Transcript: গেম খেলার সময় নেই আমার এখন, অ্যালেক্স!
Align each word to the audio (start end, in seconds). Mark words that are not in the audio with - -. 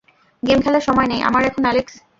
গেম 0.43 0.59
খেলার 0.61 0.83
সময় 0.87 1.07
নেই 1.07 1.21
আমার 1.21 1.41
এখন, 1.43 1.63
অ্যালেক্স! 1.65 1.93